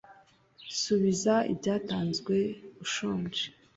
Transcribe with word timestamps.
subiza 0.81 1.35
ibyatanzwe 1.51 2.35
ushonje 2.83 3.45